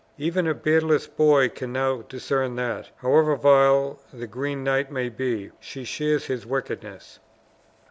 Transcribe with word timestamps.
Even 0.17 0.47
a 0.47 0.55
beardless 0.55 1.05
boy 1.05 1.47
can 1.47 1.71
now 1.71 2.01
discern 2.01 2.55
that, 2.55 2.89
however 2.95 3.35
vile 3.35 3.99
the 4.11 4.25
Green 4.25 4.63
Knight 4.63 4.91
may 4.91 5.09
be, 5.09 5.51
she 5.59 5.83
shares 5.83 6.25
his 6.25 6.43
wickedness!" 6.43 7.19